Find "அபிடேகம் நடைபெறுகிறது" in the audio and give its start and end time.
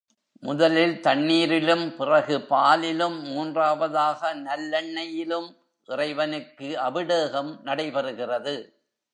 6.79-8.55